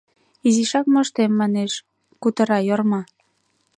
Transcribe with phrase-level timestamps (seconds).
[0.47, 1.73] —Изишак моштем, манеш,—
[2.21, 3.01] кутыра Йорма.